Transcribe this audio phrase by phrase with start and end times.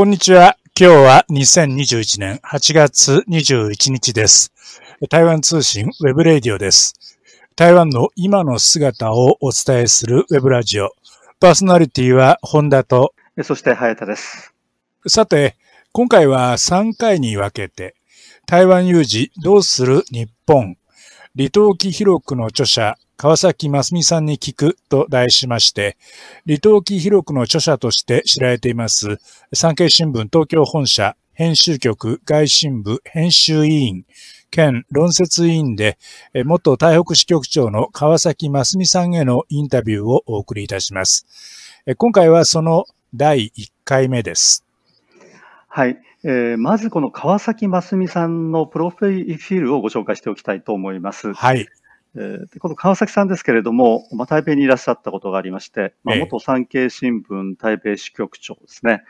[0.00, 0.56] こんにちは。
[0.80, 4.50] 今日は2021年8月21日です。
[5.10, 6.94] 台湾通信ウェブレディオです。
[7.54, 10.94] 台湾の今の姿をお伝えするウェブラジオ。
[11.38, 14.54] パーソナリティは本田と、そして早田です。
[15.06, 15.58] さて、
[15.92, 17.94] 今回は3回に分けて、
[18.46, 20.78] 台湾有事どうする日本、
[21.36, 25.98] 李登輝秘録の著者、河崎真澄さんに聞くと題しまして、
[26.46, 29.18] 離島記広くの著者として知られています、
[29.52, 34.06] 産経新聞東京本社編集局外信部編集委員
[34.50, 35.98] 兼論説委員で、
[36.32, 41.26] え元台北支局長の川崎真澄さんへのインタビューをお送りいたします。
[41.84, 44.64] え今回はその第1回目です。
[45.68, 46.00] はい。
[46.24, 51.34] えーまずこの川崎真澄さんのプロフィールをご紹介しておきたいと思います。
[51.34, 51.68] はい。
[52.16, 59.02] えーでこの川崎さんですけれども、まあ、台北にいらっしゃったことがありまして、まあ、ええ元産経新聞台北支局長ですね。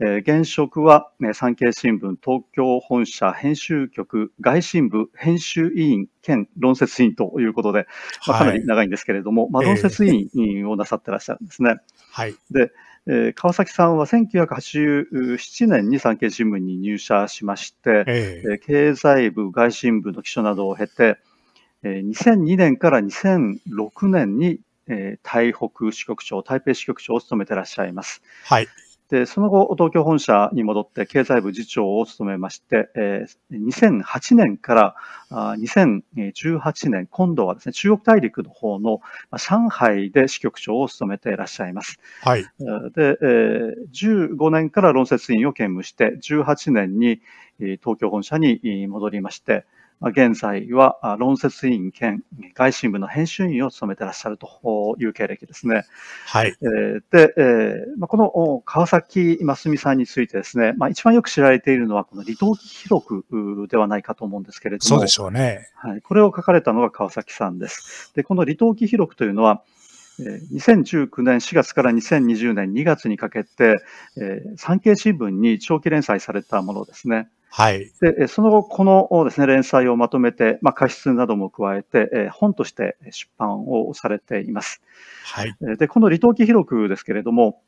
[0.00, 7.86] えー現職は、ね、産経新聞東京本社編集局外信部編集委員兼論説委員ということで、
[8.26, 11.76] まあ、かなり長いんですけれども、まあ、ええ論説委員をなさってらっしゃるんですね。
[12.10, 12.34] はい。
[13.06, 21.33] えー川崎さんは1987年に産経新聞に入社しまして、ええー経済部、外信部の記者などを経て、えー
[21.90, 28.22] 2002年から2006年に、えー台北支局長、台北支局長を務めていらっしゃいます。
[28.44, 28.68] はい。
[29.10, 34.94] で、その後、東京本社に戻って経済部次長を務めまして、えー2008年から
[35.30, 35.94] あー
[36.32, 39.00] 2018年、今度はですね、中国大陸の方の
[39.30, 41.98] まあ上海で支局長を務めていらっしゃいます。
[42.22, 42.42] はい。
[42.42, 47.20] で、えー15年から論説委員を兼務して、18年に
[47.60, 49.64] えー東京本社にえー戻りまして、まあ
[50.10, 52.22] 現在はあ論説委員兼
[52.54, 55.84] 外信部の編集員を務めていらっしゃるという経歴ですね。
[56.26, 56.54] はい。
[56.60, 65.70] えーで、このお川崎真澄さんについてですね、まあ、一番よく知られているのはこの離島記録うではないかと思うんですけれども、そうでしょうね。
[65.76, 68.12] はい、これを書かれたのが川崎さんです。
[68.14, 69.83] で、この離島記記録というのは、えー
[70.18, 73.74] 2019年4月から2020年2月にかけて、
[74.16, 77.28] えー産経新聞に長期連載されたものですね。
[77.50, 77.80] はい。
[78.00, 84.82] で、えーその後、このおですね、連載をまとめて、まあ、過失なども加えて、えー本として出版をされています。
[85.24, 85.54] はい。
[85.62, 87.60] えーで、この離島記記録ですけれども、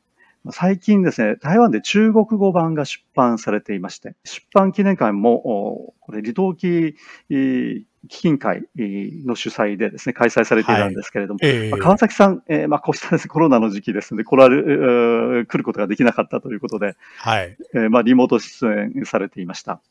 [0.51, 6.95] 最近ですね、台湾で中国語版が出版されていまして、出版記念会も、おこれ、離島記
[7.29, 17.57] えー基金会えーの主催でですね、開催されていたんですけれども、えーまあ川崎さん、えーまあ、こうしたですね、コロナの時期ですので、来られる、えー来ることができなかったということで、はい。
[17.73, 19.81] えーまあ、リモート出演されていました。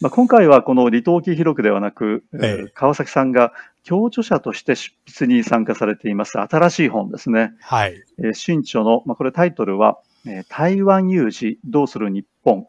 [0.00, 3.52] まあ、今回はこの離島記記録ではなく、えーええ川崎さんが
[3.86, 7.52] 共著者として執筆に参加されています新しい本ですね。
[7.60, 7.94] はい。
[8.18, 12.66] えー新著の、まあ、これタイトルは、えー台湾有事どうする日本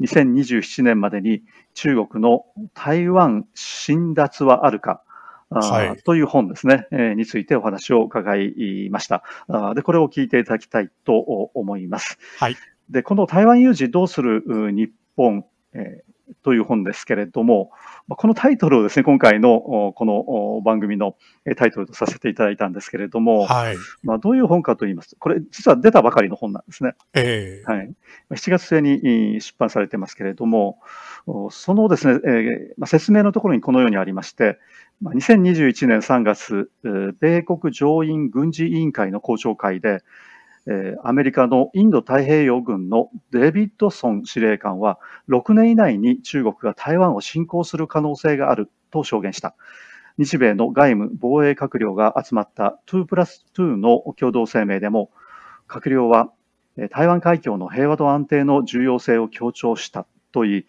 [0.00, 1.42] 2027年までに
[1.74, 5.02] 中国の台湾侵奪はあるか、
[5.50, 9.22] はいという本ですね、えーについてお話を伺いました。
[9.48, 12.18] あーで、これを聞いていただきたいと思います。
[12.38, 12.56] はい。
[12.90, 15.44] で、この台湾有事どうするう日本、
[15.74, 17.70] えーという本ですけれども、
[18.08, 23.76] まあこのタイトルをですね、今回のおこのお番組のえータイトルとさせていただいたんですけれども、はい。
[24.02, 26.94] まあ、どういう本かと言いますと、これ実は出たばかりの本なんですね。
[27.14, 27.86] えーはい。
[27.88, 27.94] ま
[28.30, 30.78] あ7月末にえー出版されてますけれども、
[31.26, 34.58] おそのですね、えーまあ、説明のところにこのようにありまして、
[35.00, 40.02] まあ、2021年3月、えー米国上院軍事委員会の公聴会で、
[40.66, 49.54] えアメリカのインド太平洋軍のデビッドソン司令官は、6年以内に中国が台湾を侵攻する可能性があると証言した。
[50.16, 55.10] 日米の外務防衛閣僚が集まった2プラス2の共同声明でも、
[55.68, 56.30] 閣僚は
[56.90, 60.66] 台湾海峡の平和と安定の重要性を強調したとい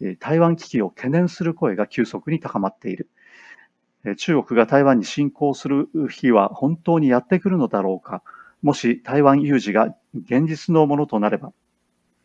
[0.00, 3.08] い、台湾危機を懸念する声が急速に高まっている。
[4.16, 8.22] 中国が台湾に侵攻する日は本当にやってくるのだろうか。
[8.62, 11.52] もし台湾有事が現実のものとなれば、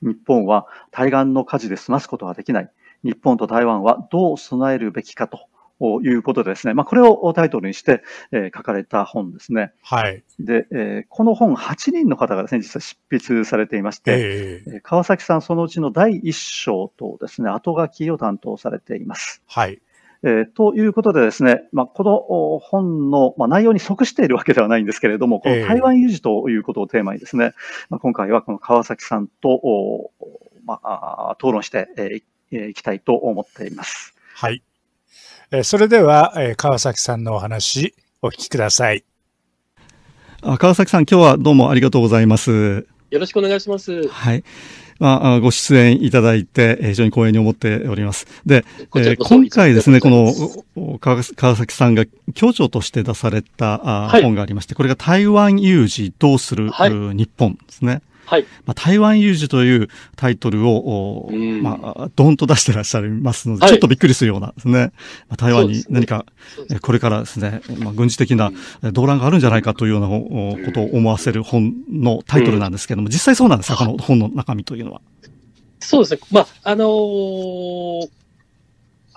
[0.02, 2.72] 日本は対岸の火事で済ますことはできない。
[3.04, 5.48] 日本と台湾はどう備えるべきかと
[6.04, 9.74] いうことでですね、まあ、これをタイトルにして、えー書かれた本ですね。
[9.82, 10.24] はい。
[10.40, 19.42] で、えーこの本8人の方がですね、実は執筆されていまして、えーえー川崎さんそのうちの第1章とですね、後書きを担当されています。
[19.48, 19.82] はい。
[20.24, 27.54] えーということでですね、まあ、このお本の、まあ、内容に即しているわけではないんですけれども、こええの台湾有事ということをテーマにですね、
[27.90, 30.12] まあ、今回はこの川崎さんと、お
[30.66, 34.16] まあ、討論してえーいえーいきたいと思っています。
[34.36, 34.64] はい。
[35.52, 39.04] えーそれでは、えー川崎さんのお話、お聞きください。
[40.42, 42.88] あ川崎さん、今日はどうもありがとうございます。
[43.12, 44.08] よろしくお願いします。
[44.08, 44.44] はい。
[45.04, 48.26] まあ、ご出演いただいて、非常に光栄に思っております。
[48.46, 51.22] で、えー、今回ですね、この、川
[51.58, 58.02] 崎さんが協調として出された、はい、本がありまして、これが台湾有事どうする、はい、日本ですね。
[58.26, 58.46] はい。
[58.66, 61.30] まあ、台湾有事というタイトルを、
[61.62, 64.92] まあ、ドンと出してらっしゃいますので、はい、ちょっとびっくりするようなですね。
[65.30, 66.26] まあ、台湾に何か、
[66.70, 75.02] ね、これからですね、まあ、軍事的な動乱があるんじゃないかというようなことを思わせる本のタイトルなんですけども、実際そうなんですか、この本の中身というのは。
[75.80, 76.20] そうですね。
[76.32, 78.10] まあ、あのー、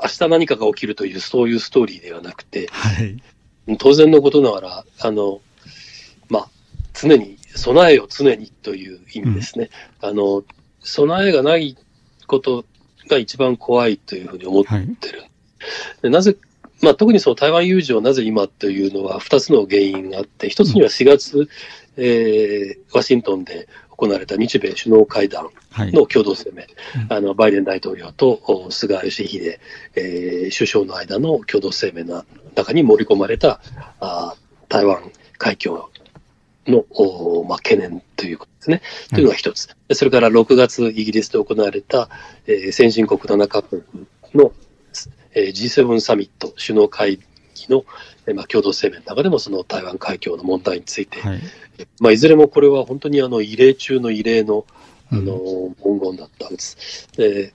[0.03, 3.17] 明日何かが起きるという、そういうストーリーではなくて、はい、
[3.79, 5.41] 当然のことながら、あの、
[6.29, 6.49] まあ、
[6.93, 9.71] 常に備えを常にという意味ですね。
[10.03, 10.45] うん、あの、
[10.81, 11.77] 備えがない
[12.27, 12.65] こと
[13.09, 15.21] が一番怖いというふうに思ってる。
[15.21, 15.31] はい、
[16.03, 16.37] でなぜ、
[16.83, 21.49] まあ、特にその台湾有事をなぜ今というのは二つの原因があって、一つには4月、うん、
[21.97, 25.49] えー、ワシントンで行われた日米首脳会談
[25.93, 26.67] の共同声明、はい
[27.05, 29.59] うん、あのバイデン大統領と菅義偉、
[29.95, 32.25] えー、首相の間の共同声明の
[32.55, 33.61] 中に盛り込まれた
[34.01, 34.35] あ
[34.69, 35.91] 台湾海峡
[36.67, 36.85] の、
[37.45, 38.83] まあ、懸念ということですね。
[39.11, 39.69] というのが一つ。
[39.93, 42.09] それから6月、イギリスで行われた、
[42.47, 43.83] えー、先進国7カ国
[44.35, 44.53] の、
[45.35, 47.23] えー、G7 サミット首脳会議
[47.69, 47.85] の、
[48.27, 51.41] えーまあ、共同声明の中でもその台湾海峡の問題について、はい、
[52.01, 54.67] まあ、いずれもこれは本当にあの異例中の異例の
[55.13, 55.37] あの、
[55.83, 57.09] 文言だったんです。
[57.17, 57.53] で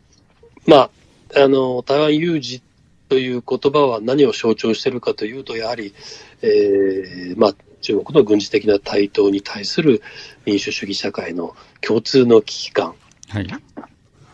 [0.65, 0.89] まあ、
[1.35, 2.61] あの、台湾有事
[3.09, 5.93] という言葉は何を象徴しているかというと、やはり、
[6.41, 10.01] えー、まあ、中国の軍事的な台頭に対する
[10.45, 12.95] 民主主義社会の共通の危機感、
[13.29, 13.47] はい、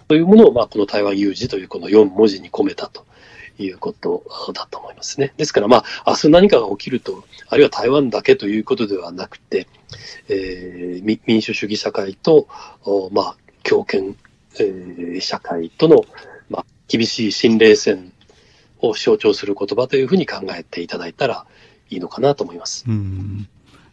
[0.08, 3.06] というものを、まあ、この台湾有事というこの4文字に込めたと
[3.60, 4.24] いうこと
[4.54, 5.34] だと思いますね。
[5.38, 9.68] ですから、まあ、明日何かが起きると、あるいは台湾だけということではなくて、
[10.30, 12.48] えー、民主主義社会と、
[13.12, 14.16] まあ、強権、
[14.60, 16.06] えー、社会との、
[16.50, 18.14] まあ、厳しい新冷戦
[18.80, 21.46] を象徴する言葉というふうに考えていただいたら
[21.89, 22.86] いいのかなと思います。
[22.88, 23.48] うん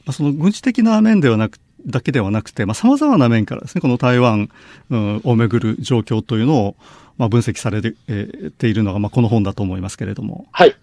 [0.05, 4.49] まあ、その軍事的な面ではなくだけではなくて、まあ、様々な面からですね、この台湾、
[4.91, 6.77] うん、をめぐる状況というのを、
[7.19, 10.47] まあ、分析されて,、えー、ているのが、まあ、この本だと思いますけれども。
[10.53, 10.75] はい。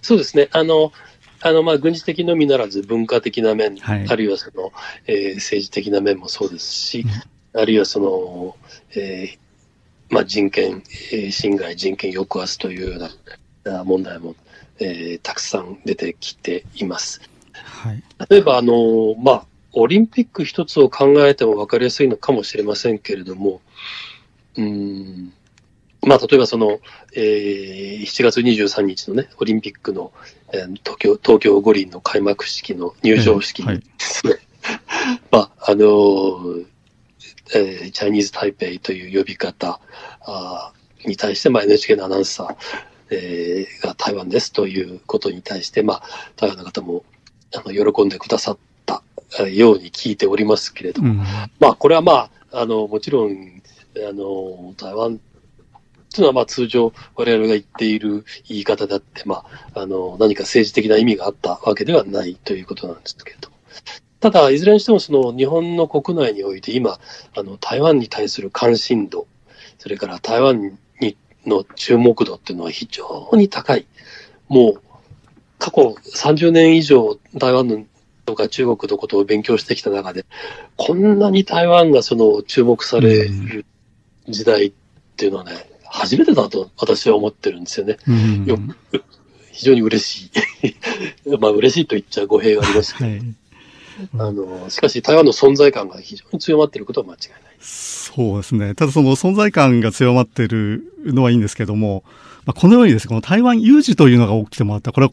[0.00, 0.48] そうですね。
[0.52, 0.92] あの、
[1.40, 4.72] あの、まあ、軍事的のみならず文化的な面、はい、あるいはその、
[5.06, 7.04] えー、政治的な面もそうですし、
[7.54, 8.56] うん、あるいはその、
[8.94, 13.08] えー、まあ、人権、えー、侵害、人権抑圧というよ
[13.64, 14.36] うな問題も、
[14.82, 17.20] えー、たくさん出てきています。
[17.52, 23.60] はい、例えば、あの、まあ、オリンピック一つを考えても分かりやすいのかもしれませんけれども、
[24.56, 25.32] うん、
[26.02, 26.80] まあ、例えばその、
[27.14, 30.12] えー、7月23日のね、オリンピックの、
[30.52, 36.66] えー、東京、東京五輪の開幕式の入場式にですね、はい、 まあ、あのー、
[37.54, 39.80] えー、チャイニーズ・タイペイという呼び方
[40.22, 40.72] あ
[41.04, 42.56] に対して、まあ、NHK のアナウンサー、
[43.12, 46.02] えー、が台湾ですということに対して、まあ、
[46.36, 47.04] 台湾の方も
[47.54, 49.02] あの喜んでくださった
[49.48, 51.18] ように聞いておりますけれども、うん、
[51.60, 53.62] まあ、これはまあ、あの、もちろん、
[53.96, 55.20] あの、台湾
[56.14, 63.56] というのは、まあ、通常、我々が言っている言い方だって、まあ、あの、何か政治的な意味があったわけではないということなんですけれども。
[64.20, 66.98] ただ、いずれにしても、その、日本の国内において、今、
[67.34, 69.26] あの、台湾に対する関心度、
[69.78, 70.72] それから台湾に
[71.46, 73.86] の注目度っていうのは非常に高い。
[74.48, 74.82] もう、
[75.58, 77.84] 過去30年以上、台湾の
[78.24, 80.24] とか中国のことを勉強してきた中で、
[80.76, 83.64] こんなに台湾がその注目される
[84.28, 84.72] 時代っ
[85.16, 85.52] ていうのはね、
[85.84, 87.98] 初めてだと私は思ってるんですよね。
[88.08, 88.58] うん、よ
[89.50, 90.30] 非常に嬉し
[91.26, 91.36] い。
[91.38, 93.22] まあ嬉しいと言っちゃ語弊がありますけど、はい、
[94.18, 97.51] あの、しかし台湾の存在感が非常に強まっていることは間違いない。
[97.62, 98.74] そうですね。
[98.74, 102.04] ただその存在感が強まっているのはいいんですけども、
[102.44, 105.12] まあ、このようにですね、この台湾有事というのが起きてもらったら、これは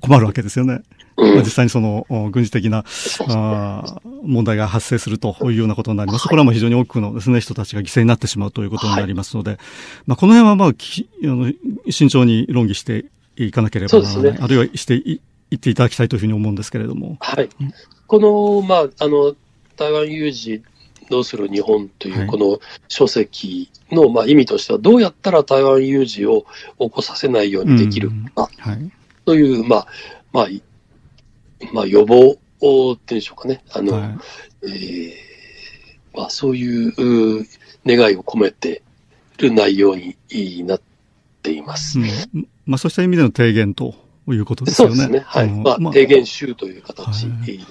[0.00, 0.82] 困るわけですよね。
[1.16, 2.84] まあ、実際にその軍事的な
[3.28, 9.58] あ問題が発生するというようなことになりますと、これはもう非常に多くのですね、人たちが犠牲になってしまうということになりますので、はい、
[10.06, 11.52] まあ、この辺はまあ、きあの
[11.90, 13.06] 慎重に論議して
[13.36, 15.20] いかなければならない、ね、あるいはしてい
[15.50, 17.16] いっていただきたいというふうに思うんですけれども。
[17.20, 17.48] はい。
[18.06, 19.34] この、まあ、あの、
[19.76, 20.62] 台湾有事
[21.10, 26.46] どうする日本というこの書籍のまあ意味としては、どうやったら台湾有事を
[26.78, 28.48] 起こさせないようにできるか、
[29.24, 29.86] という、まあ、
[30.32, 30.48] まあ、
[31.72, 32.36] まあ、予防
[32.92, 33.62] っていうんでしょうかね。
[33.72, 34.18] あの、はい、
[34.62, 37.46] えー、まあ、そういう
[37.84, 38.82] 願いを込めて
[39.38, 40.16] る内容に
[40.64, 40.80] なっ
[41.42, 41.98] ています。
[41.98, 42.02] う
[42.38, 43.94] ん、まあ、そうした意味での提言と
[44.28, 44.96] いうことですよね。
[44.96, 45.24] そうですね。
[45.26, 45.50] はい。
[45.50, 47.66] まあ、提言集という形ですね。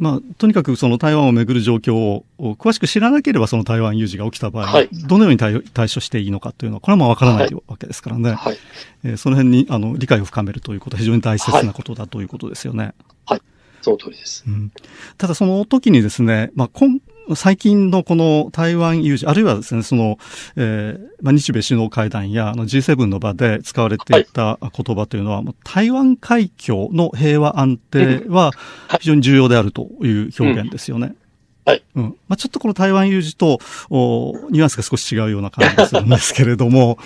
[0.00, 8.32] まあ、とにかくその台湾をめぐる状況を詳しく知らなければその台湾有事が起きた場合、はい、どのように対対処していいのかというのは、これはまあわからない、わけですからね。
[8.32, 8.56] はい、
[9.04, 12.94] えー、その辺にあの理解を深めるということは非常に大切なことだということですよね。
[13.26, 13.42] はい。
[13.82, 14.42] その通りです。
[14.46, 14.72] うん、
[15.18, 16.98] ただその時にですね、まあ、今
[17.34, 20.18] 最近のこの台湾有事、あるいはですね、その、
[20.56, 28.52] えー、まあ、日米首脳会談やあの G7 の場で使われていた言葉というのは、はい、台湾海峡の平和安定は
[29.00, 31.08] 非常に重要であるという表現ですよね。
[31.08, 31.19] うん
[31.64, 31.82] はい。
[31.94, 32.16] うん。
[32.28, 33.58] まあ、ちょっとこの台湾有事と、
[33.90, 36.98] おニュアンスが少し違うような感じがするんですけれども、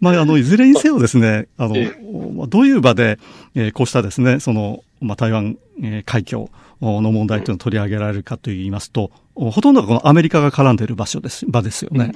[0.00, 3.18] まあ、あの、 いずれにせよですね、あの、どういう場で、
[3.54, 6.50] えー、こうしたですね、その、まあ、台湾、えー、海峡
[6.80, 12.14] の問題というのを取り上げられるかと言いますと、ほとんどがこのアメリカが絡んでいる場所です、場ですよね。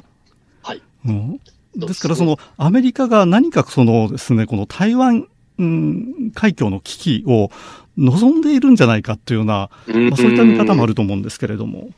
[0.62, 0.82] はい。
[1.06, 1.40] うん。
[1.76, 5.26] ですからそのアメリカが何かそのですね、この台湾、
[5.58, 7.50] うん、海峡の危機を
[7.96, 11.90] 望んでいるんじゃないかというような、まあ、そういった見方もあると思うんですけれども。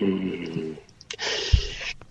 [0.00, 0.78] うん。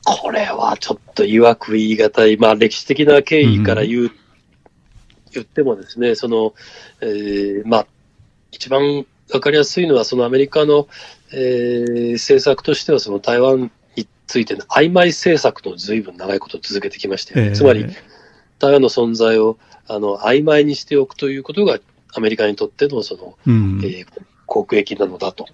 [0.03, 4.11] これはちょっと曰く言い難い、まあ歴史的な経緯から言う、うん、
[5.31, 6.53] 言ってもですね、その、
[7.01, 7.87] えー、まあ、
[8.51, 10.87] 一番わかりやすいのは、そのアメリカの、
[11.31, 17.85] えー、政策としては、その台湾についての曖昧政策とずいぶん長いこと続けてきまして、えー、つまり、
[18.57, 21.79] 台湾の存在をあの曖昧にしておくということが、
[22.13, 24.05] アメリカにとってのその、うん、えー、
[24.47, 25.45] 国益なのだと。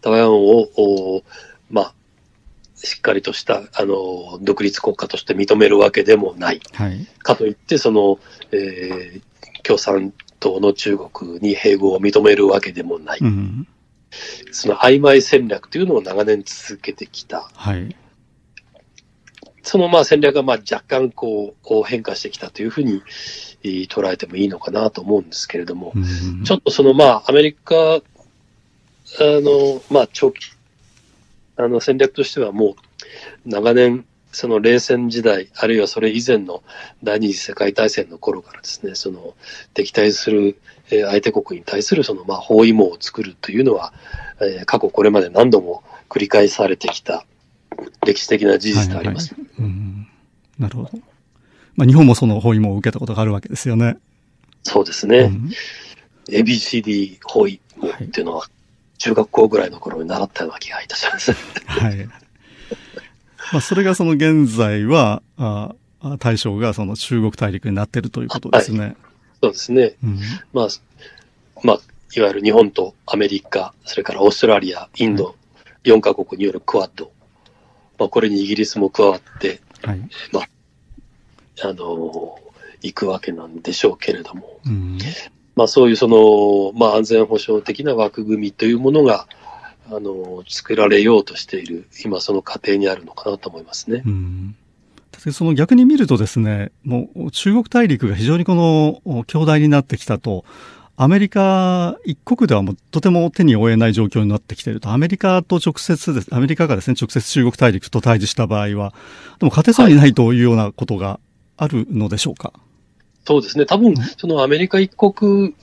[0.00, 1.22] 台湾を、お
[1.70, 1.94] まあ、
[2.74, 6.60] しっかりとしたあの独立国家として認めるわけでもない。
[6.72, 8.18] はい、かといって、その、
[8.52, 13.18] えー、共産党の中国に併合を認めるわけでもない。
[13.20, 13.66] うん、
[14.52, 17.48] その曖昧戦略というのを長年続けてきた。
[17.54, 17.96] はい、
[19.64, 23.02] そのまあ戦略がまあ若干こう変化してきたというふうに
[23.88, 28.00] 捉えてもいいのかなと思うんですけれども、うん、ちょっとそのまあアメリカ、あ
[29.20, 30.52] の、まあ長期、
[31.56, 32.76] あの戦略としてはも
[33.46, 36.62] う長年その冷戦時代、あるいはそれ以前の
[37.02, 39.34] 第二次世界大戦の頃からですね、その
[39.72, 40.58] 敵対する
[40.90, 43.94] 相手国に対するそのまあ包囲網を作るというのは、
[44.40, 47.24] えー、過去これまで何度も繰り返されてきた
[48.06, 49.34] 歴史的な事実であります。
[49.34, 50.08] はいはい、うん
[50.58, 50.90] なるほど。
[51.76, 53.96] まあ、日本もその包囲網を受けたことがあるわけですよね。
[54.62, 55.18] そうですね。
[55.18, 55.50] うん、
[56.28, 58.46] ABCD 包囲網っていうのは、
[58.98, 61.32] 中学校ぐらいの頃に習ったような気がいたします。
[61.66, 62.06] はい。
[63.52, 65.74] まあ、それがその現在は、あ
[66.18, 68.78] 対象がその中国大陸になっているということですね。
[68.78, 68.96] はい、
[69.42, 69.94] そうですね。
[70.04, 70.20] うん、
[70.52, 70.68] まあ、
[71.62, 71.80] まあ、
[72.16, 75.34] いわゆる日本とアメリカ、それからオーストラリア、インド、
[75.84, 77.10] 4カ国によるクアッド、
[77.98, 80.00] まあ、これにイギリスも加わって、はい、
[80.32, 80.48] まあ、
[81.62, 82.38] あの
[82.82, 84.98] 行くわけなんでしょうけれども、うん、
[85.56, 89.26] まあ、そういうその、まあ、安全保障的な枠組みというものが、
[89.90, 94.02] あの、作られようとしている、今その過程にあるのかなと思いますね。
[94.04, 94.56] うん。
[95.32, 100.44] その逆に見るとですね、もう中国大陸が非常にこの強大になってきたと、
[100.96, 108.94] アメリカ一国ではもうとても手に負えない状況になってきていると、アメリカと直接です、アメリカがですね、直接中国大陸と対峙した場合は、
[109.40, 111.18] でも勝てそうにないというようなことが
[111.56, 112.52] あるのでしょうか？
[112.54, 112.60] はい、
[113.26, 113.66] そうですね。
[113.66, 115.54] 多分、そのアメリカ一国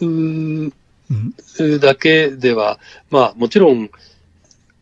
[1.79, 3.89] だけでは、まあもちろん、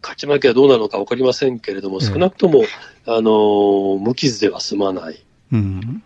[0.01, 2.63] 勝ち負けはどうなのか分かりませんけれども、少なくとも、
[3.05, 6.03] あの無傷では済まない、うん、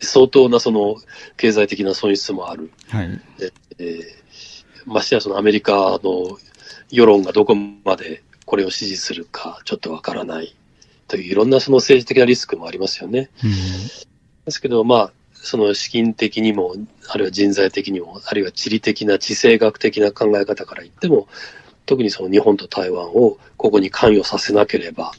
[0.00, 0.96] 相当なその
[1.36, 3.20] 経済的な損失もある、はい
[3.82, 4.02] えー、
[4.86, 5.72] ましてやそのアメリカ
[6.02, 6.38] の
[6.90, 10.54] 世論がどこまでこれを支持するかちょっと分からない
[11.08, 13.30] といういろんなその政治的なリスクもありますよね。
[13.44, 13.50] うん、
[14.46, 16.74] ですけど、まあ、その資金的にも、
[17.08, 21.28] あるいは人材的にも、あるいは地理的な地政学的な考え方から言っても、
[21.84, 25.12] 特にその日本と台湾をここに関与させなければ、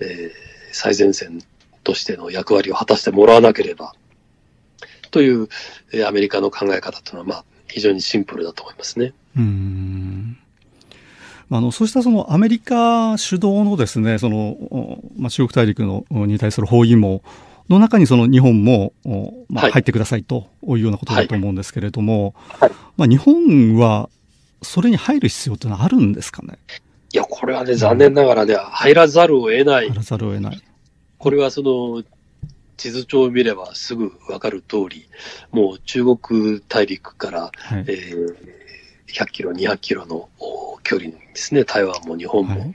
[0.00, 0.30] えー、
[0.72, 1.40] 最前線
[1.84, 3.94] としての役割を果たしてもらわなければ、
[5.10, 5.48] という、
[5.92, 9.12] えー、アメリカの考え方というのは、まあ、非常にシンプルだと思いますね。
[9.36, 10.38] うん
[11.48, 17.22] あの、そうしたそのアメリカ主導のですね、その、まあ、中国大陸のに対する包囲網
[17.68, 18.92] の中にその日本も、
[19.48, 24.08] まあ、入ってくださいというようなことだと思うんですけれども、はいはい、まあ、日本は
[24.62, 26.58] それに入る必要ってのはあるんですかね？
[27.12, 29.88] いや、これはね、残念ながらね、入らざるを得ない。
[29.88, 30.60] 入らざるを得ない。
[31.18, 32.02] これはその、
[32.76, 35.08] 地図帳を見ればすぐわかる通り、
[35.50, 38.36] もう中国大陸から、はい、えー、
[39.08, 40.28] 100キロ、200キロの
[40.82, 42.74] 距離にですね、台湾も日本も、はい、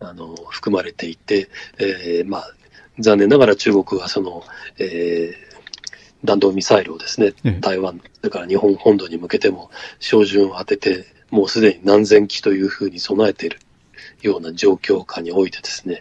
[0.00, 1.48] あの含まれていて、
[1.78, 2.54] えー、まあ、
[2.98, 4.42] 残念ながら中国はその、
[4.78, 13.58] えー、弾道ミサイルをですね、台湾、それから日本本土に向けても、照準を当ててもうすでに何千機というふうに備えている
[14.22, 15.98] ような状況下においてですね、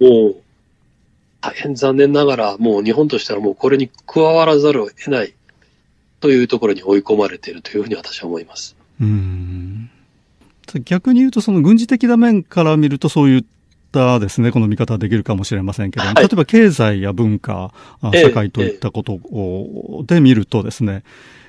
[0.00, 0.42] もう
[1.46, 5.34] 大変残念ながら、もう日本としてはもうこれに加わらざるを得ない
[6.20, 8.76] というところに追い込まれているというふうに私は思います。
[9.00, 9.90] うん。
[10.84, 13.44] 逆に言うと、その軍事的な面から見ると、そういっ
[13.92, 17.72] たですね、この見方はできるかもしれませんけども、はい、例えば経済や文化、
[18.12, 21.04] 社会といったことを、で見るとですね、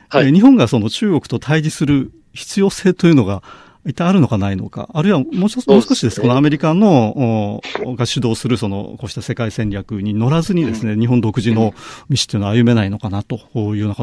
[0.10, 3.42] はい、日本がその中国と対峙する必要性というのが、
[3.88, 5.62] 一体あるのかないのか、あるいはもうもう少
[5.96, 7.62] しです、ね、このアメリカの、
[7.96, 11.74] が主導するその、こうした世界戦略に乗らずにですね、うん、日本独自の
[12.10, 13.96] 道っていうのは歩めないのかなというような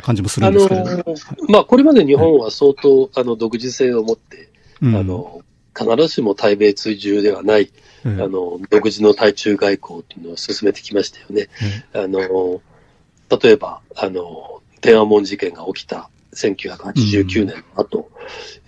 [0.00, 1.16] 感じもするんですけれども。
[1.48, 4.48] まあ、これまで日本は相当、はい、あの、独自性を持って、
[4.80, 5.42] うん、あの、
[5.76, 7.70] 必ずしも対米追従ではない、
[8.06, 11.48] うん、あの、独自の対中外交っていうのを進めてきましたよね。
[11.92, 12.62] あの、
[13.42, 16.08] 例えば、あの、天安門事件が起きた
[16.46, 18.10] 1989年の後、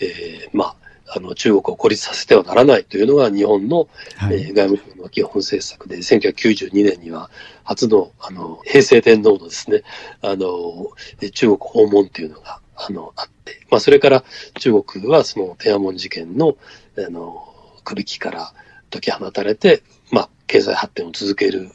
[0.00, 0.77] うん、えー、まあ、
[1.12, 7.31] あの、中国を孤立させてはならないというのが日本の、はい、えー、外務省の基本政策で、1992年には
[7.65, 9.83] 初の、あの、平成天皇のですね、
[10.23, 10.91] あの、
[11.33, 14.25] 中国訪問というのが、あの、あって、まあ、それから
[14.59, 16.57] 中国はその天安門事件の、
[16.97, 17.45] あの、
[17.85, 18.55] 首輝から
[18.91, 21.71] 解き放たれて、まあ、経済発展を続ける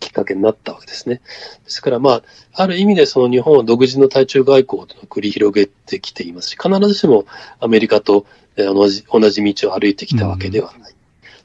[0.00, 1.16] きっかけになったわけですね。
[1.64, 2.22] ですから、まあ、
[2.54, 7.26] ある意味でその日本は独自の対中外交というのを繰り広げてきていますし、必ずしも
[7.60, 8.26] アメリカと
[8.56, 10.92] 同じ同じ道を歩いてきたわけではない。
[10.92, 10.96] うん、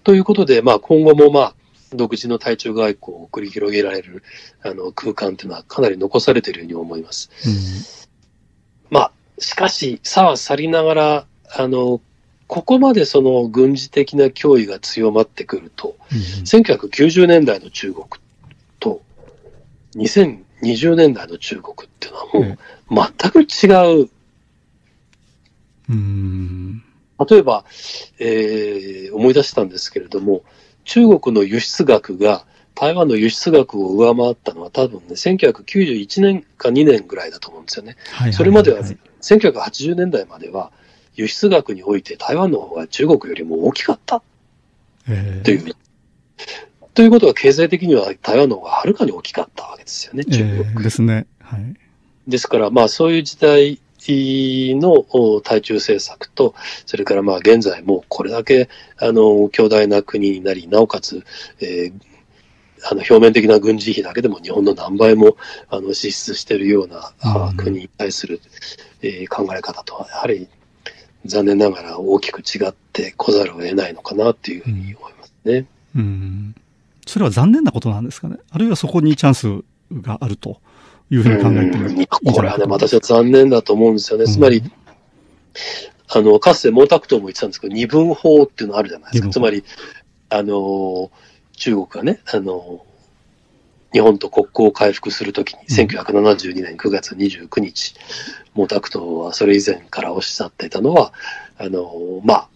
[0.03, 1.55] ということで、まあ、今後もまあ、
[1.93, 4.24] 独自の対中外交を繰り広げられる
[4.63, 7.29] あの空間というのはかなり残されているように思います。
[7.46, 12.00] うん、まあ、しかし、さは去りながら、あの、
[12.48, 18.20] ここまでその軍事的な脅威が強まってくると、うん、1990年代の中国と、
[19.96, 24.10] 2020年代の中国っていうのはもう全く違う。
[25.90, 26.84] うん、
[27.30, 27.66] 例えば、
[28.20, 30.44] えー、思い出したんですけれども、
[30.86, 37.98] 中国の輸出額が台湾の輸出額を上回ったのは多分ね、1991年か2年ぐらいだと思うんですよね。
[38.32, 38.82] それまでは、
[39.22, 40.72] 1980年代までは、
[41.16, 44.24] 輸出額において台湾の方が中国よりも大きかった。
[45.44, 45.75] という、
[46.94, 50.58] ということは経済的には台湾の方がはるかに大きかったわけですよね、中国。
[50.58, 51.25] えー、ですね。
[51.40, 51.75] はい。
[52.27, 56.54] ですから、まあそういう時代の対中政策と、
[56.86, 61.24] それからまあ現在もこれだけあの強大な国になり、なおかつ、
[61.62, 61.94] えー、
[62.90, 65.38] あの表面的な軍事費だけでも日本の何倍も
[65.70, 67.14] あの支出しているような、
[67.50, 68.42] うん、国に対する、
[69.01, 70.50] えー、考え方とは、やはり
[71.25, 75.66] 残念ながら大きく違ってこざるを得ないのかなというふうに思いますね。
[75.96, 76.56] うん、うん
[77.07, 78.37] それは残念なことなんですかね？
[78.50, 79.48] あるいはそこにチャンス
[79.92, 80.61] があると
[81.09, 84.25] いうふうに考えていいこれはね、私は残念だと思うんですよね。
[84.25, 84.64] つまり、
[86.14, 89.29] あの、かつて毛沢東も言ってたんですけど、二分法っていうのあるじゃないですか。
[89.29, 89.64] つまり、
[90.29, 91.11] あの、
[91.53, 92.85] 中国がね、あの、
[93.94, 97.96] 日本と国交を回復するときに、1972年9月29日、
[98.55, 101.14] 毛沢東はそれ以前からおっしゃっていたのは、
[101.57, 102.50] あの、まあ、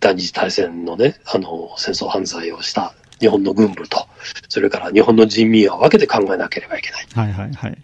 [0.00, 4.06] 第二次大戦のね、あの、戦争犯罪をした日本の軍部と、
[4.48, 7.06] それから日本の人民は分けて考えなければいけない。
[7.14, 7.78] はいはいはい。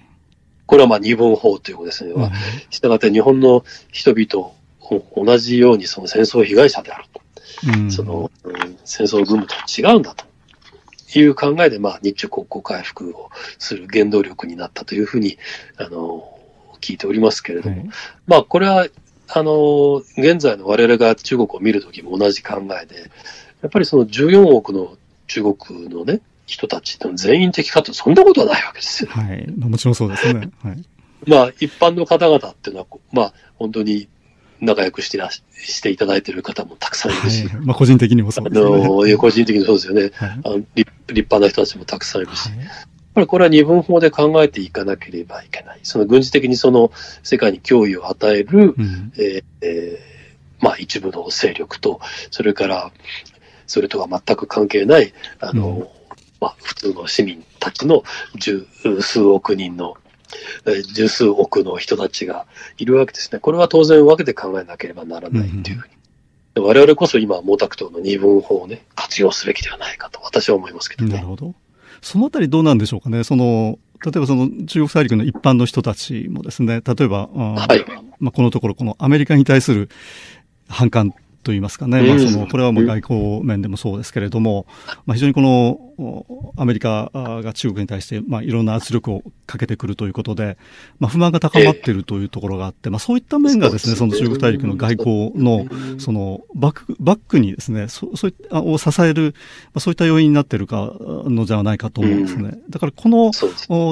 [0.67, 2.13] これはまあ二分法ということですね。
[2.13, 2.31] うん、
[2.71, 4.53] したがって日本の人々
[5.17, 7.21] 同じようにその戦争被害者であると。
[7.75, 10.25] うん、その、うん、戦争軍部と違うんだと。
[11.15, 15.37] いう考えで、まあ、日中国交回復をする原動力になったというふうに、
[15.77, 16.39] あの、
[16.81, 17.91] 聞いておりますけれども、はい、
[18.27, 18.87] まあ、これは、
[19.29, 23.11] あの、現在の我々が中国を見るときも同じ考えで、
[23.63, 29.11] やっぱりその14億の中国のね、人たちの全員的かとそんなことはないわけですよ。
[29.11, 29.47] はい。
[29.57, 30.51] まあ、もちろんそうですね。
[30.63, 30.85] はい。
[31.27, 34.09] まあ、一般の方々っていうのは、まあ、本当に
[34.61, 37.47] 仲良くしてらしていただいている方もたくさんいるし。
[37.49, 38.67] はい、まあ、個人的にもそうですね。
[38.67, 40.11] あの、個人的にそうですよね。
[40.15, 42.49] はい、あの立立派な人たちもたくさんいるし。
[42.49, 42.69] はい、やっ
[43.15, 45.81] ぱりこれは二分法で考えていかなければいけない。
[45.83, 52.93] その軍事的にその世界に脅威を与える、うん、えー、えー、まあ一部の勢力と、それから
[53.73, 55.89] それとは全く関係ない、あの、うん、
[56.43, 58.05] まあ、普通の市民たちの
[58.35, 58.67] 十
[59.01, 59.97] 数億人の、
[60.93, 62.45] 十数億の人たちが
[62.77, 63.39] いるわけですね。
[63.39, 65.95] これは当然分けて考えなければならないというふうに。
[66.57, 71.15] うん、我々こそ今、毛沢東の二分法をね、活用すべきではないかと私は思いますけどね。
[71.15, 71.55] なるほど。
[72.03, 73.25] そのあたりどうなんでしょうかね。
[73.25, 77.87] その、例えばその中国大陸の一般の人たちもですね、例えば、はい、
[78.19, 79.89] まあ、このところこのアメリカに対する
[80.69, 84.67] 反感といいますかね、まあ、その、これはもう外交面でもそうですけれども、
[85.07, 90.57] まあ、非常にこの、アメリカが中国に対して、まあ、いろんな圧力をかけてくるということで、
[90.99, 95.67] まあ、不満が高まっているというところがあって、まあ、そういった面がですね、その中国大陸の外交の、
[95.99, 99.35] その、バック、バックにですね、そそういった、を支える、
[99.67, 102.59] まあ、そういった要因になっているかのじゃないかと思うんですね。
[102.71, 103.33] だからこの、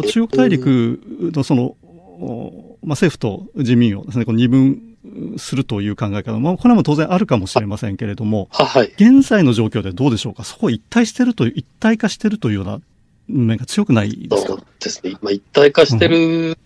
[0.03, 1.01] 中国大陸
[1.35, 1.77] のその、
[2.21, 4.90] まあ、政府と自民をですね、この二分
[5.39, 12.81] するという考え方、まあ、これも当然あるかもしれませんけれども、はい、現在の状況でどうでしょうか、そこ一体してるという、一体化してるというような
[13.29, 14.49] 面が強くないですか？
[14.49, 15.13] そうですね。
[15.23, 16.59] まあ、一体化してる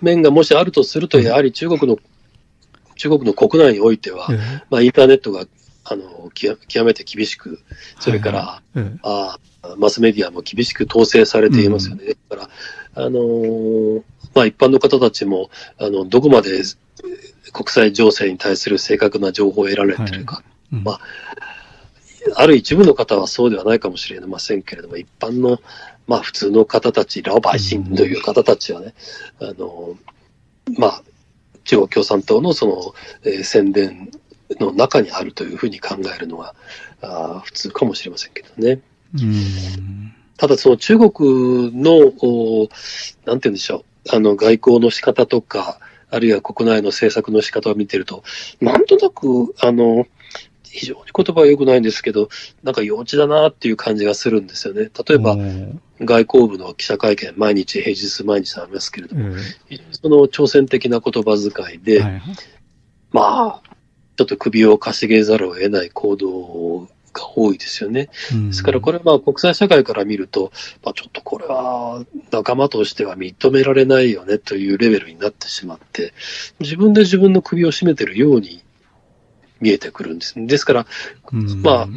[0.00, 1.98] 面がもしあるとすると、やはり中国の、
[2.96, 4.28] 中国の国内においては、
[4.70, 5.44] まあ、インターネットが、
[5.84, 7.60] あの、極めて厳しく、
[7.98, 8.62] それから、
[9.02, 9.38] あ
[9.76, 12.14] マスメディアも厳しく統制されていますよね。
[12.28, 12.48] だか
[12.94, 14.02] ら、あのー、
[14.34, 16.62] まあ、一般の方たちも、あの、どこまで
[17.52, 20.76] 国際情勢に対する正確な情報を得られてるか、はい。
[20.76, 21.00] うん、まあ、
[22.36, 25.58] ある一部の方はそうではないかもしれませんけれども、一般の、
[26.06, 28.94] まあ、普通の方たち、ラオバイシンという方たちはね、
[29.40, 29.98] うん、あの、
[30.78, 31.02] まあ、
[31.64, 34.10] 中国共産党のその、えー、宣伝
[34.58, 36.54] の中にあるというふうに考えるのが
[37.02, 38.80] あ普通かもしれませんけどね。
[39.14, 40.14] うん。
[40.36, 42.18] ただその中国の、なんて
[43.24, 45.78] 言うんでしょう、あの外交の仕方とか、
[46.10, 48.22] あるいは国内の政策の仕方を見てると、
[48.60, 50.06] なんとなく、あの、
[50.70, 52.28] 非常に言葉は良くないんですけど、
[52.62, 54.90] なんか幼稚だなっていう感じがするんですよね。
[55.08, 55.36] 例えば、
[56.00, 59.34] 外交部の記者会見、毎日、平日毎日ありますけれども、
[59.92, 62.22] その挑戦的な言葉遣いで、はい、
[63.12, 63.68] まあ、
[64.16, 68.08] ちょっと首をかしげざるを得ない行動が多いですよね。
[68.32, 70.52] ですからこれは国際社会から見ると、
[70.84, 76.12] まあ、ちょっとこれは仲間としては認められないよねというレベルになってしまって、
[76.60, 78.62] 自分で自分の首を絞めてるように
[79.60, 80.34] 見えてくるんです。
[80.36, 80.86] ですから、
[81.62, 81.88] まあ、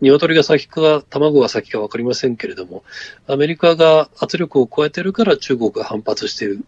[0.00, 2.84] 鶏が先か卵が先か分かりませんけれども、
[3.26, 6.64] アメリカが圧力を加えてるから中国が反発している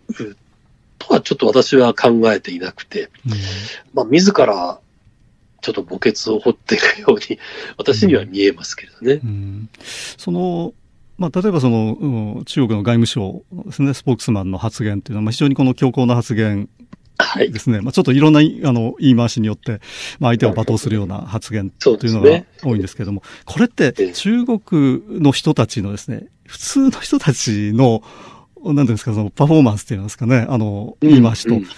[0.98, 3.10] とはちょっと私は考えていなくて、
[3.92, 4.80] まあ、自ら
[5.66, 7.38] ちょっと墓穴を掘っているように、
[7.76, 9.20] 私には見えますけどね。
[9.22, 9.68] うん、
[10.16, 10.74] その
[11.18, 16.68] まあ、例えばその、中国の外務省ですね、スポークスマンの発言というのは、まあ、非常にこの強硬な発言
[17.50, 17.76] ですね。
[17.76, 19.80] はい、まあ、ちょっといろんな、あの、言い回しによって、
[20.20, 24.60] まあ、相手を罵倒するような発言というのが多いんですけれども、ね、これって中国
[25.08, 28.02] の人たちのですね、普通の人たちの、
[28.62, 31.68] なんていうんですか、そのパフォーマンスっていうんですかね、あの、言い回しと、うんうん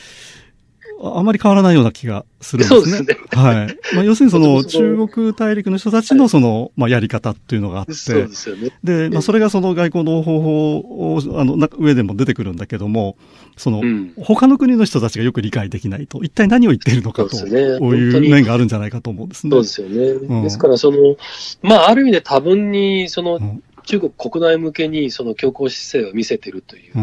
[1.00, 2.80] あまり変わらないような気がするんですね。
[2.80, 3.26] そうですね。
[3.30, 3.78] はい。
[3.94, 8.72] まあ、要するにその 中国大陸の人たちのその、まあ、やり方っていうのがあって、そうですよね。
[8.82, 13.16] で、まあ、それがその外交の方法を、あの、上でも出てくるんだけども、
[13.56, 19.50] その、うん、他の国の人たちがよく理解できないと、一体何を言っているのかと、そういう面があるんじゃないかと思うんですね。
[19.50, 19.96] そうですよね。
[19.96, 21.16] うん、ですから、その、
[21.62, 26.94] まあ、ある意味で多分に、その、うん中国国内向けにその強硬姿勢を見せているという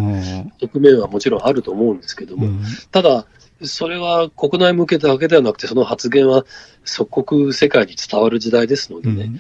[0.62, 3.26] 側面はもちろんあると思うんですけども、うん、ただ、
[3.64, 6.46] それは国内向けだけではなくて、その発言は
[6.84, 9.32] 即刻世界に伝わる時代ですのでね、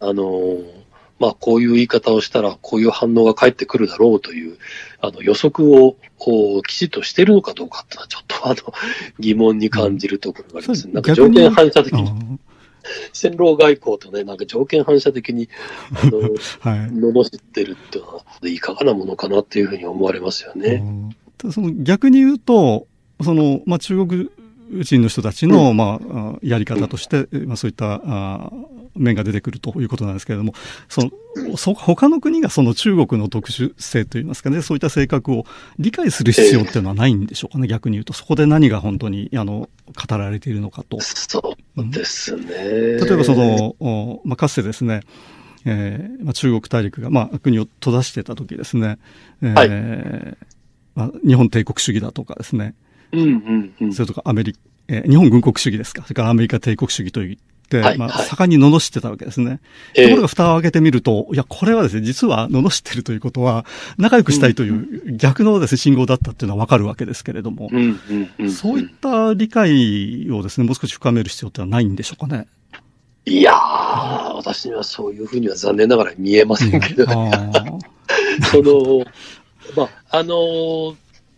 [0.00, 0.58] うん、あの、
[1.18, 4.58] まあ、こういう言い方をしたら、こういう反応が返ってくるだろうという、
[5.00, 8.56] あの、予測を、こう、きちっとしているのかどうかっていうのは、ちょっとあの、
[9.20, 12.38] 疑問に感じるところがあります、ね、なんか条件反射的に。
[13.14, 15.48] 戦狼外交とね、なんか条件反射的に、
[15.94, 16.20] あの、
[16.60, 20.84] はい、罵ってるっていうのは、いかがなものかなっていうふうに思われますよね。
[21.50, 22.86] その逆に言うと、
[23.22, 24.30] その、まあ、中国
[24.82, 28.50] 人の人たちの、まあ、やり方として、まあ、そういったあ
[28.96, 30.54] 面が出てくるということなんですけれども、
[30.88, 35.46] その、そ、他の国がその中国の特殊性といいますかね、そういった性格を
[35.78, 38.12] 理解する必要っていうのはないんでしょうかね、逆に言うと。
[38.12, 39.68] そこで何が本当に、あの、
[40.08, 41.00] 語られているのかと。
[41.00, 42.44] そうですね。
[42.44, 45.00] うん、例えばその、まあ、かつてですね、
[45.66, 48.98] えーまあ、中国大陸が、まあ、国を閉ざしてた時ですね、
[49.42, 50.36] えー、はい
[50.94, 52.74] まあ、日本帝国主義だとかですね、
[53.14, 56.02] うんうんうん、それとかアメリカ、えー、日本軍国主義ですか？
[56.02, 57.36] それからアメリカ帝国主義といっ
[57.68, 59.60] て、はい、まあ、盛んに罵ってたわけですね。
[59.94, 63.64] ところが蓋を開けてみると、いや、これはですね、実は罵ってるということは、
[63.96, 72.46] 仲良くしたいという逆のですね、信号だったっていうのはわかるわけですけれども、うんうんうん、そういった理解をですね、もう少し深める必要ってのはないんでしょうかね？
[73.26, 77.30] いやー、私にはそういうふうには残念ながら見えませんけど、ね、
[78.52, 79.02] その、
[79.74, 80.94] まあ、あのー、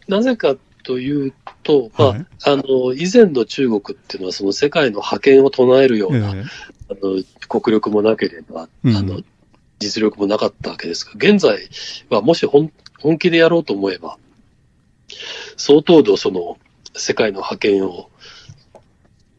[0.09, 1.33] なぜかという
[1.67, 6.45] と、まあ、はい、あの、以前の中国っていうのは、その世界の覇権を唱えるような、えー、
[6.91, 9.21] あの、国力もなければ、うん、あの、
[9.79, 11.69] 実力もなかったわけですが、現在
[12.09, 14.17] はもし本本気でやろうと思えば、
[15.57, 16.57] 相当度その
[16.95, 18.11] 世界の覇権を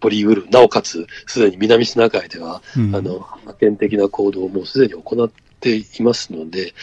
[0.10, 6.74] り得る、なおかつ、すでに南シナ海では、うん、あの、派遣的な行動をもうすでに行っていますので、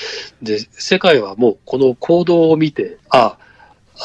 [0.43, 3.44] で、世界はもうこの行動を見て、あ、あ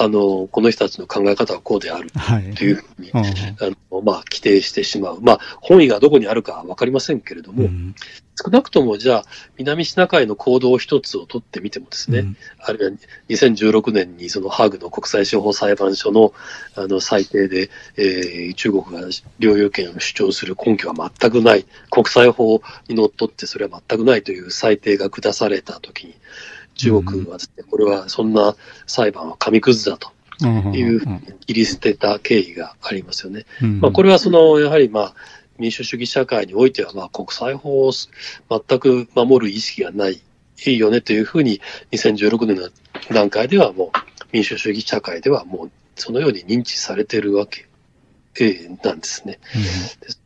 [0.08, 2.12] の、この人たちの考え方はこうである。
[2.56, 5.21] というふうに、はい、あのまあ、規定してしまう。
[5.21, 7.95] まあ、本意がどこにあるかわかりませんけれども、うん、
[8.41, 9.25] 少なくともじゃあ、
[9.58, 12.97] 南シナ海の行動一つを取ってみてもですね、うん、あるいは
[13.30, 16.34] 2016年にそのハーグの国際司法裁判所の
[16.75, 19.08] あの裁定で、えー、中国が
[19.39, 26.15] 領有権を主張する根拠は全くない、国際法にのっとってそれは全くないという裁定が下されたときに、
[26.79, 28.55] 中国はですね、これはそんな
[28.87, 30.11] 裁判は紙くずだと。
[30.73, 31.01] いう
[31.47, 33.45] 切り捨てた経緯がありますよね。
[33.81, 35.15] まあ、これはその、やはりまあ、
[35.57, 40.21] 民主主義社会においては、まあ、国際法を全く守る意識がない、
[40.65, 41.59] いいよねというふうに、
[41.91, 42.69] 2016年の
[43.13, 43.89] 段階ではもう、
[44.31, 47.67] 民主主義社会ではもう、そのように認知されているわけ、
[48.39, 49.39] えー、なんですね。
[49.53, 49.61] うん、
[49.99, 50.21] です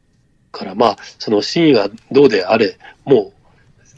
[0.52, 3.43] からまあ、その真意がどうであれ、もう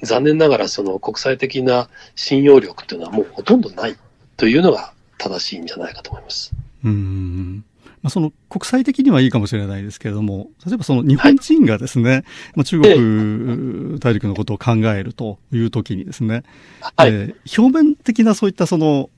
[0.05, 3.95] 残念ながらその国際的な信用力というのはもうほとんどない
[4.37, 6.53] というのが正しいんじゃないかと思います。
[6.83, 7.63] うん。
[8.01, 12.23] まあ、その国際的にはいいかもしれないですけれども、例えばその日本人がですね、はい、
[12.57, 16.43] まあ、中国大陸のことを考えるというときにですね、
[16.81, 19.09] はい、えー、表面的なそういったその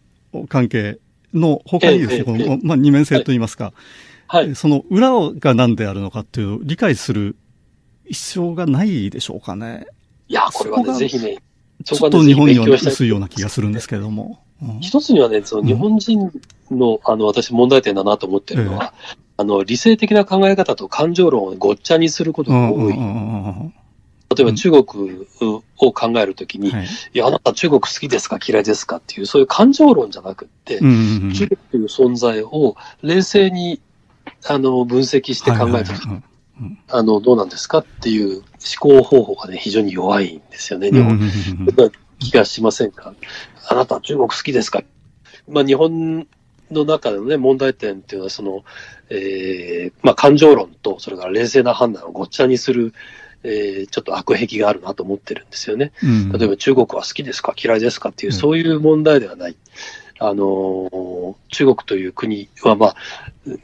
[0.47, 1.00] 関係
[1.34, 3.73] の他にですね、この、まあ、二面性といいますか、
[4.28, 7.36] はい、その裏が何であるのかっていうを理解する
[8.10, 9.88] 必要がないでしょうかね。
[10.30, 11.38] いや、これはね、ぜひね、
[11.86, 14.40] ちょっと日本には薄いような気がするんですけれども。
[14.82, 16.32] 一つにはね、その日本人
[16.72, 18.94] の、あの、私問題点だなと思ってるのは、
[19.38, 22.94] あの、理性的な考え方と感情論をごっちゃにすることが多い。
[24.36, 24.84] 例えば中国
[25.78, 26.74] を考えるときに、い。
[27.13, 28.40] や、あなた中国好きですか？
[28.46, 28.98] 嫌いですか？
[28.98, 33.80] っていう、そういう感情論じゃなくって、中国という存在を冷静に、
[34.48, 36.22] あの、分析して考えたときに、
[36.90, 37.78] あの、どうなんですか？
[37.80, 38.44] っていう
[38.80, 41.20] 思考方法がね、非常に弱いんですよね、日本。
[42.20, 43.14] 気がしませんか？
[43.70, 44.84] あなた中国好きですか？
[45.48, 46.28] まあ、日本
[46.72, 48.64] の中でのね、問題点っていうのは、その、
[49.10, 52.94] えー、まあ、感情論と、それから冷静な判断をごっちゃにする、
[53.44, 55.92] えー、ちょっと悪癖があるなと思ってるんですよね。
[56.04, 57.54] うん、例えば中国は好きですか？
[57.56, 58.10] 嫌いですか？
[58.10, 59.56] っていう、そういう問題ではない。
[60.20, 62.96] あのー、中国という国は、まあ、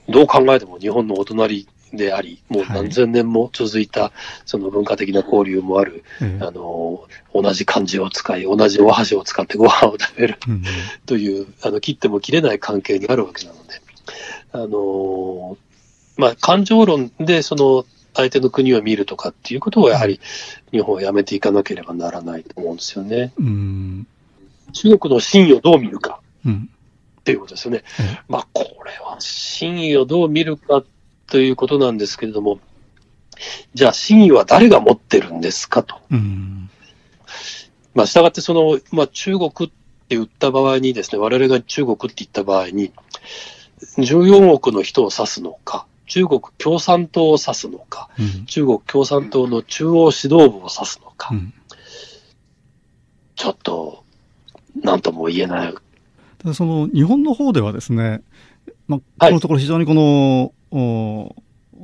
[0.08, 4.12] どう考えても日本のお隣であり、もう何千年も続いた、
[4.45, 10.38] その文化的な交流もある、はい、あの、同じ漢字を使い、同じお箸を使ってご飯を食べる、
[11.06, 13.82] という、あの、切っても切れない関係にあるわけなので、
[14.51, 15.58] あの、
[16.17, 20.19] まあ、感情論で、その、相手の国を見るとかっていうことをやはり
[20.71, 23.34] 日本はやめていかなければならないと思うんですよね。
[23.39, 24.08] うん、
[24.71, 26.19] 中国の真意をどう見るか。
[26.45, 27.84] っていうことですよね。
[28.27, 30.86] まあ、これは真意をどう見るかっ
[31.27, 32.59] ということなんですけれども、
[33.73, 35.95] じゃあ真意は誰が持ってるんですかと。
[36.12, 36.69] うん、
[37.93, 39.71] まあ、従ってその、まあ、中国って
[40.09, 42.91] 言った場合にですね、我々が中国って言った場合に、
[43.97, 51.53] 14億の人を指すのか、中国共産党を指すのか、うん、中国共産党の中央指導部を指すのか、うん、
[53.36, 54.03] ちょっと、
[54.81, 55.73] なんとも言えない。
[56.39, 58.21] ただその日本の方ではですね、
[58.88, 61.36] まあ、このところ非常にこの、お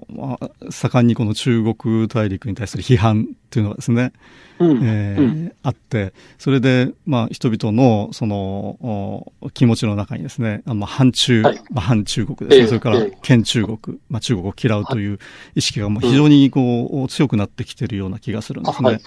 [0.08, 4.14] まあ、盛んにこの中国大陸に対する批判っていうのがですね、
[4.60, 4.80] うん。
[4.84, 15.20] えーうん、あって、それで、まあ、人々の、その、気持ちの中にですね、あの反中、はい、まあ、反中国ですね、えー、それから、県中国、まあ、中国を嫌うという
[15.56, 18.90] 意識がもう非常にこう、強くなってきてるような気がするんですね。
[18.90, 19.02] はい、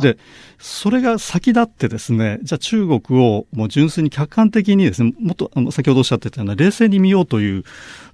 [0.00, 0.18] で、
[0.58, 7.64] それが先立ってですね、じゃあ中国をもう純粋に客観的にですね、もっと、あの、先ほどおっしゃってたような冷静に見ようという、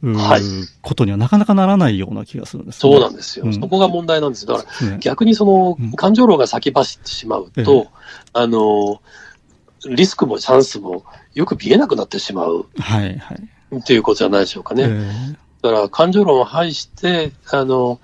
[0.03, 0.43] はい、
[0.83, 4.47] ことにはなかなかならないような気がするんです、ね、そうなんですよ、うん、そこが問題なんです。
[4.47, 7.89] だから、逆にその、感情論が先走ってしまうと、
[8.33, 9.01] あの、
[9.89, 12.67] リスクもチャンスもよく見えなくなってしまう。
[12.79, 13.79] はいはい。
[13.79, 15.37] っていうことじゃないでしょうかね。
[15.63, 18.01] だから感情論を排して、あの、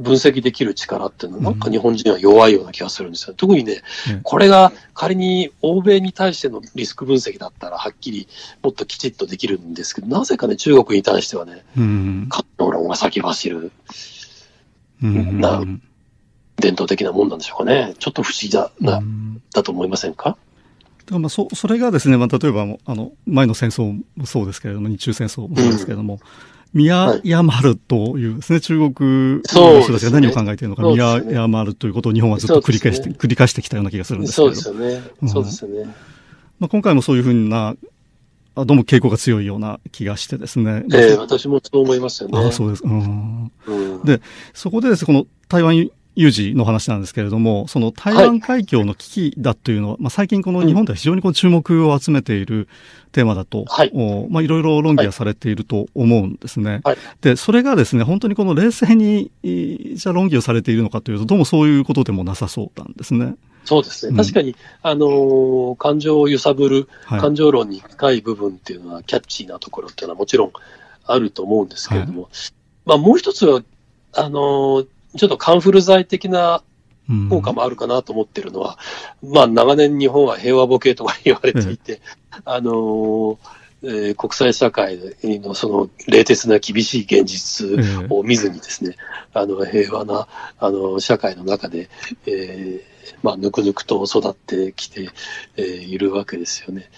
[0.00, 3.34] 分析できる力っていうのは、なんか日本人は弱いような気がするんですよ。
[3.34, 3.82] 特にね、
[4.22, 8.28] これが仮に欧米に対してのリスク分析だったら、はっきり
[8.62, 13.72] もっときちっとできるんですけど、なぜかね、中国に対してはね、感情論が先走る。
[15.02, 15.62] な
[16.60, 17.94] 伝統的なもんなんでしょうかね。
[17.98, 19.02] ちょっと不思議だな、
[19.52, 20.36] だと思いませんか？
[21.06, 26.20] だまあそそれがですね、まあ、例えばあの前の戦争もそうですけれども、日中戦争もそうですけれども、
[26.72, 34.54] 宮山るというですね、中国の人たちが何を考えているのか、宮山るということを日本はずっと繰り返して、繰り返してきたような気がするんですけど。
[34.54, 35.02] そうですよね。
[35.28, 35.94] そうですよね。
[36.60, 37.74] まあ、今回もそういうふうな
[38.54, 40.84] どうも傾向が強いような気がしてですね。
[40.92, 42.38] ええー、私もそう思いますよね。
[42.38, 42.84] あそうです。
[42.84, 43.50] うん。
[43.66, 44.20] うん、で、
[44.52, 52.68] そこでですね、この台湾有事の話なんですけれども、その台湾海峡の危機だというのは、はい、まあ、最近この日本では非常にこの注目を集めている
[53.12, 56.82] テーマだと、はい、おまあ、いろいろ論議がされていると思うんですね。
[56.84, 63.36] はい、で、それがですね、本当にこの冷静に、じゃ論議をされているのかというと、どうもそういうことでもなさそうなんですね。
[63.64, 64.14] そうですね。
[64.14, 70.52] 確かに、あのー、感情を揺さぶる、感情論に近い部分っていうのは、キャッチーなところっていうのはもちろん
[71.06, 72.28] あると思うんですけれども、
[72.84, 73.62] まあ、もう一つは、
[74.12, 76.62] あのーちょっとカンフル剤的な
[77.28, 78.78] 効果もあるかなと思ってるのは、
[79.22, 82.00] うん、まあ長年日本は平和ボケとか言われていて、うん、
[82.44, 83.38] あのー
[83.82, 87.66] えー、国際社会のその冷徹な厳しい現実
[88.10, 88.96] を見ずにですね、
[89.32, 91.88] あの平和なあの社会の中で、
[92.26, 95.08] えー、まあ、ぬくぬくと育ってきて、
[95.56, 96.90] えー、いるわけですよね。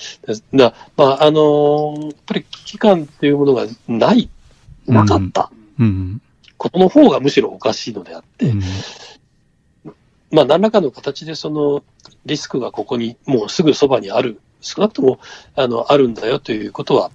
[0.53, 4.29] だまあ、あのー、やっぱり危機感っていうものがない、
[4.87, 5.51] なかった。
[5.79, 6.23] うんうん
[6.63, 8.63] ことの方がむしろおかしいのであって、うん、
[10.31, 11.83] まあ何らかの形でその
[12.25, 15.19] リスクがここにもうすぐそばにある、少なくとも
[15.57, 17.11] あのあるんだよということは、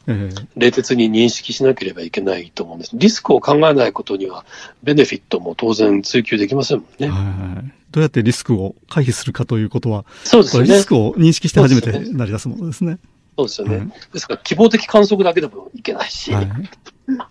[0.58, 2.92] 冷徹に認識しなければいけないと思うんです。
[2.96, 4.44] リスクを考えないことには、
[4.84, 7.72] ベネフィットも当然追求できませんもんね。
[7.92, 10.66] どうやってリスクを回避するかということは、そうですね。
[10.66, 13.00] リスクを認識して初めて成り出すものですね。
[13.38, 13.94] そうですよね。
[14.12, 16.50] ですから、希望的観測だけでもいけないし、はい、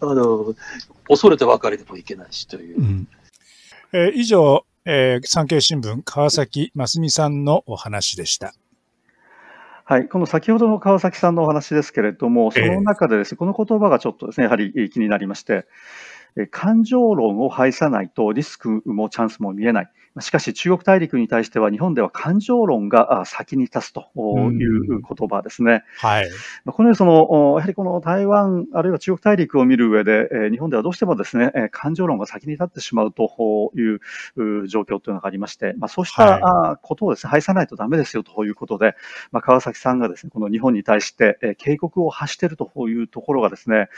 [0.01, 0.55] あの、
[1.09, 2.81] 恐れて別れてもいけないしという。
[2.81, 3.09] うん、
[3.93, 8.55] えー、以上、えー、産経新聞川崎真澄さんのお話でした。
[9.85, 15.67] はい、この先ほどの川崎さんのお話ですけれども、その中でですね、えー、この言葉がちょっとですね、やはり気になりまして、
[16.51, 19.91] 感情論を排さないとリスクもチャンスも見えない。
[20.21, 25.85] しかし中国大陸に対しては日本では感情論が先に立つという言葉ですね。
[25.99, 26.31] はい。
[26.67, 34.01] このようにその、やはりこの台湾あるいは中国大陸を見る上で、日本ではどうしてもですね、感情論が先に立ってしまうという
[34.69, 38.95] 状況というのがありまして、まあ、そうしたことをですね、排さないとダメですよということで、
[39.33, 43.89] まあ、川崎さんがですね、この日本に対して警告を発しているというところがですね、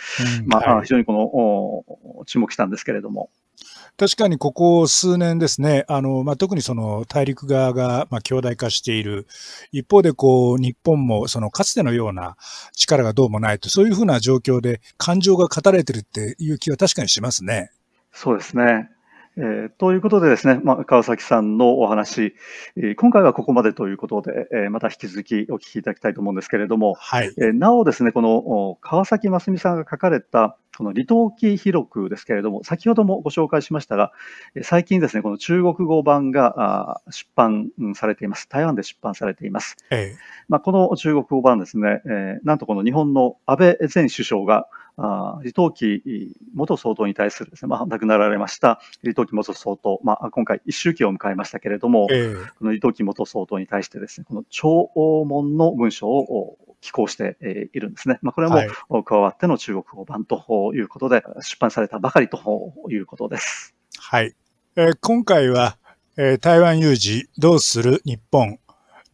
[0.46, 1.84] まあ、非常にこ
[2.16, 3.30] の注目したんですけれども。
[3.98, 9.26] 確かにここ数年ですね、あの、まあ、特にその大陸側が、まあ、強大化している。
[9.72, 12.36] 一方で、こう、日本も、そのかつてのような
[12.76, 17.72] 力がどうもないと、そういうふうな状況で感情が語られてるっていう気は確かにしますね。
[18.12, 18.88] そうですね。
[19.40, 22.34] えー、ということでですね、まあ、川崎さんのお話、
[22.76, 34.12] えー、今回はここまでということで、えー、また引き続きお聞きいただきたいと思うんですけれども、はい、えなおですね、この川崎真澄さんが書かれたこの李登輝記録ですけれども、先ほどもご紹介しましたが、
[34.62, 38.48] 最近ですね、この中国語版が出版されています。
[38.48, 39.76] 台湾で出版されています。
[39.90, 44.68] ええ、まあ、この中国語版ですね、えなんとこの日本の安倍前首相があ
[44.98, 57.36] 李登輝元総統に対するですね、まあ、亡くなられました李登輝元総統、まあ、今回一周期を迎えましたけれども、えー、この李登輝元総統に対してですね、この聴聞の文書を寄稿して
[57.72, 58.18] いるんですね。
[58.22, 63.74] まあ、これも加わっての中国語版ということで、出版されたばかりということです。
[63.98, 64.34] はい。
[64.76, 65.76] えー、今回は、
[66.16, 68.58] えー、台湾有事どうする日本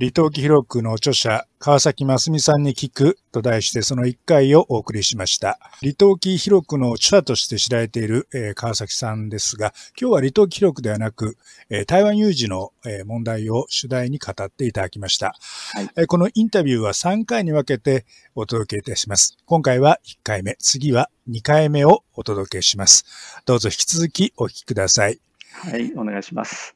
[0.01, 5.61] 李登輝広くの著者、川崎真澄さんに聞くと題してその一回をお送りしました。
[5.83, 11.37] 李登輝広くの著者として知られている、えー、川崎さんですが、今日は李登輝広くではなく、
[11.71, 15.37] えー、台湾有事の、えー、問題を主題に語っていただきました、
[15.75, 16.07] はいえー。
[16.09, 18.05] このインタビューは3回に分けて
[18.35, 19.37] お届けいたします。
[19.47, 23.05] 今回は1回目、次は2回目をお届けします。
[23.47, 25.21] どうぞ引き続きお聞きください。
[25.53, 26.75] はい、お願いします。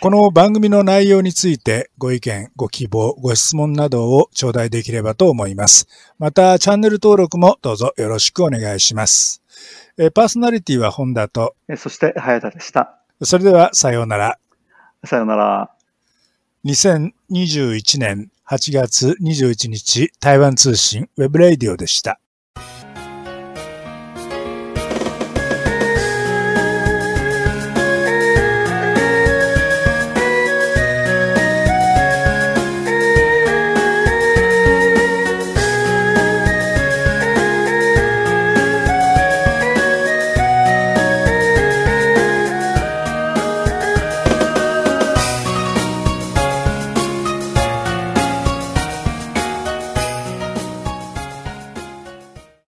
[0.00, 5.88] この番組の内容についてご意見、ご希望、ご質問などを頂戴できればと思います。
[6.20, 9.42] また、チャンネル登録もどうぞよろしくお願いします。
[10.14, 13.00] パーソナリティは本田と、そして早田でした。
[13.22, 14.38] それではさようなら。
[15.04, 15.70] さようなら。
[16.64, 22.20] 2021年8月21日台湾通信ウェブレイディオでした。